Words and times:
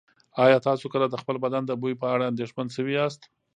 ایا 0.43 0.57
تاسو 0.67 0.85
کله 0.93 1.05
د 1.09 1.15
خپل 1.21 1.35
بدن 1.43 1.63
د 1.65 1.71
بوی 1.81 1.93
په 2.01 2.07
اړه 2.13 2.23
اندېښمن 2.31 2.67
شوي 2.75 2.93
یاست؟ 2.99 3.21